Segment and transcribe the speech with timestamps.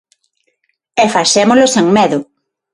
[1.03, 2.19] E facémolo sen medo.